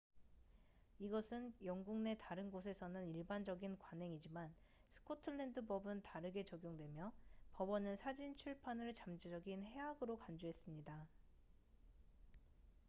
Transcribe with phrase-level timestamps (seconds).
[0.97, 4.51] 이것은 영국 내 다른 곳에서는 일반적인 관행이지만
[4.89, 7.11] 스코틀랜드 법은 다르게 적용되며
[7.53, 11.07] 법원은 사진 출판을 잠재적인 해악으로 간주했습니다